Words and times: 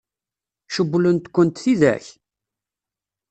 Cewwlent-kent 0.73 1.57
tidak? 1.63 2.05